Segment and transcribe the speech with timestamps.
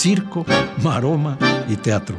[0.00, 0.46] Circo,
[0.84, 1.36] maroma
[1.68, 2.16] y teatro.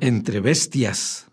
[0.00, 1.25] Entre bestias.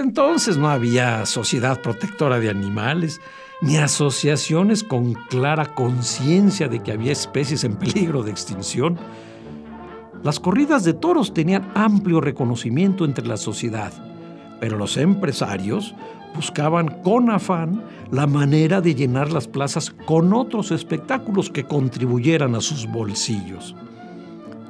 [0.00, 3.20] Entonces no había sociedad protectora de animales,
[3.60, 8.98] ni asociaciones con clara conciencia de que había especies en peligro de extinción.
[10.22, 13.92] Las corridas de toros tenían amplio reconocimiento entre la sociedad,
[14.60, 15.94] pero los empresarios
[16.34, 22.60] buscaban con afán la manera de llenar las plazas con otros espectáculos que contribuyeran a
[22.60, 23.74] sus bolsillos.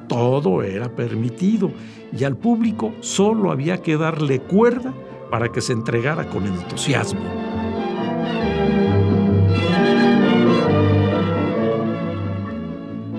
[0.09, 1.71] Todo era permitido
[2.17, 4.93] y al público solo había que darle cuerda
[5.35, 7.21] para que se entregara con entusiasmo.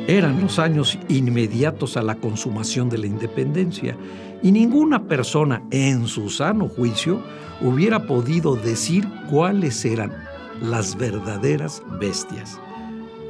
[0.08, 3.98] Eran los años inmediatos a la consumación de la independencia
[4.42, 7.22] y ninguna persona en su sano juicio
[7.60, 10.14] hubiera podido decir cuáles eran
[10.62, 12.58] las verdaderas bestias.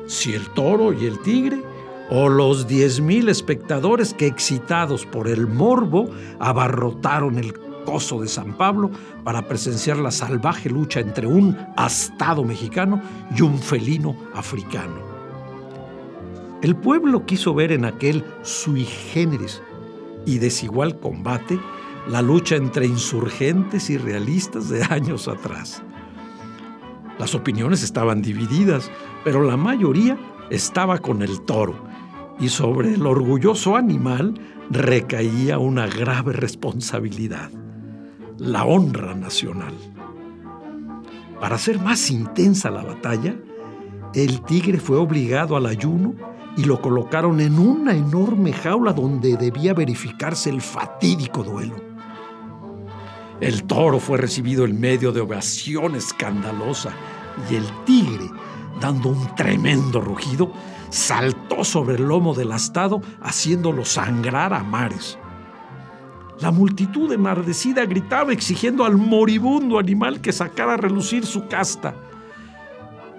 [0.05, 1.59] Si el toro y el tigre
[2.11, 7.51] o los 10.000 espectadores que excitados por el morbo abarrotaron el
[7.85, 8.89] de San Pablo
[9.23, 12.99] para presenciar la salvaje lucha entre un astado mexicano
[13.35, 15.15] y un felino africano.
[16.61, 19.61] El pueblo quiso ver en aquel sui generis
[20.25, 21.59] y desigual combate
[22.09, 25.83] la lucha entre insurgentes y realistas de años atrás.
[27.19, 28.91] Las opiniones estaban divididas,
[29.23, 30.17] pero la mayoría
[30.49, 31.75] estaba con el toro,
[32.39, 34.33] y sobre el orgulloso animal
[34.69, 37.49] recaía una grave responsabilidad,
[38.37, 39.73] la honra nacional.
[41.39, 43.35] Para hacer más intensa la batalla,
[44.13, 46.15] el tigre fue obligado al ayuno
[46.57, 51.75] y lo colocaron en una enorme jaula donde debía verificarse el fatídico duelo.
[53.41, 56.91] El toro fue recibido en medio de ovación escandalosa
[57.49, 58.29] y el tigre,
[58.79, 60.53] dando un tremendo rugido,
[60.89, 65.17] saltó sobre el lomo del astado haciéndolo sangrar a mares.
[66.45, 71.95] La multitud enardecida gritaba exigiendo al moribundo animal que sacara a relucir su casta.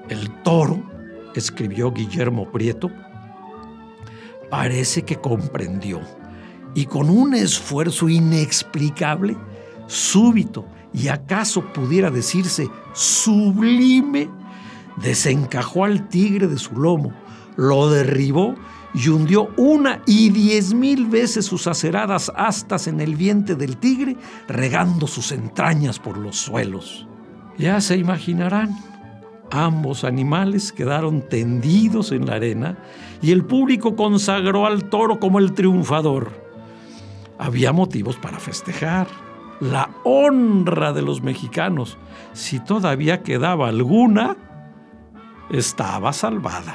[0.09, 0.81] El toro,
[1.35, 2.89] escribió Guillermo Prieto,
[4.49, 6.03] parece que comprendió
[6.73, 9.37] y con un esfuerzo inexplicable,
[9.89, 10.65] súbito
[10.95, 14.31] y acaso pudiera decirse sublime,
[15.03, 17.13] desencajó al tigre de su lomo,
[17.57, 18.55] lo derribó
[18.95, 24.17] y hundió una y diez mil veces sus aceradas astas en el vientre del tigre,
[24.49, 27.07] regando sus entrañas por los suelos.
[27.59, 28.77] Ya se imaginarán
[29.51, 32.79] Ambos animales quedaron tendidos en la arena
[33.23, 36.31] y el público consagró al toro como el triunfador.
[37.39, 39.07] Había motivos para festejar.
[39.61, 41.97] La honra de los mexicanos,
[42.33, 44.37] si todavía quedaba alguna,
[45.51, 46.75] estaba salvada.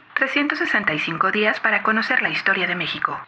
[0.21, 3.19] 365 días para conocer la historia de México.